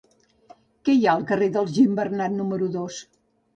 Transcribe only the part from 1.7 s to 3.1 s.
Gimbernat número dos?